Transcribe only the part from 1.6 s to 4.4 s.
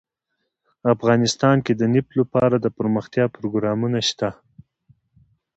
کې د نفت لپاره دپرمختیا پروګرامونه شته.